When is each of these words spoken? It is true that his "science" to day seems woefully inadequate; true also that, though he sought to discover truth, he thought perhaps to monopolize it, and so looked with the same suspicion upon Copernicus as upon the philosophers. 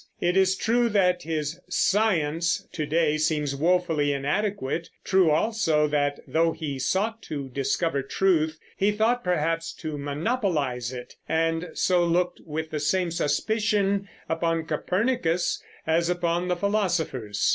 It 0.19 0.35
is 0.35 0.55
true 0.55 0.89
that 0.89 1.21
his 1.21 1.59
"science" 1.69 2.67
to 2.71 2.87
day 2.87 3.19
seems 3.19 3.55
woefully 3.55 4.13
inadequate; 4.13 4.89
true 5.03 5.29
also 5.29 5.87
that, 5.89 6.21
though 6.25 6.53
he 6.53 6.79
sought 6.79 7.21
to 7.29 7.49
discover 7.49 8.01
truth, 8.01 8.57
he 8.75 8.91
thought 8.91 9.23
perhaps 9.23 9.71
to 9.73 9.99
monopolize 9.99 10.91
it, 10.91 11.17
and 11.29 11.69
so 11.75 12.03
looked 12.03 12.41
with 12.47 12.71
the 12.71 12.79
same 12.79 13.11
suspicion 13.11 14.09
upon 14.27 14.65
Copernicus 14.65 15.61
as 15.85 16.09
upon 16.09 16.47
the 16.47 16.55
philosophers. 16.55 17.47